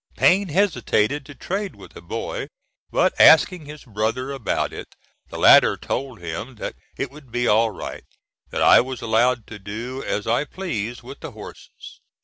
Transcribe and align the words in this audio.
Payne 0.17 0.49
hesitated 0.49 1.27
to 1.27 1.35
trade 1.35 1.75
with 1.75 1.95
a 1.95 2.01
boy, 2.01 2.47
but 2.89 3.13
asking 3.21 3.67
his 3.67 3.83
brother 3.85 4.31
about 4.31 4.73
it, 4.73 4.95
the 5.29 5.37
latter 5.37 5.77
told 5.77 6.19
him 6.21 6.55
that 6.55 6.73
it 6.97 7.11
would 7.11 7.31
be 7.31 7.47
all 7.47 7.69
right, 7.69 8.05
that 8.49 8.63
I 8.63 8.81
was 8.81 9.03
allowed 9.03 9.45
to 9.45 9.59
do 9.59 10.03
as 10.03 10.25
I 10.25 10.45
pleased 10.45 11.03
with 11.03 11.19
the 11.19 11.33
horses. 11.33 12.01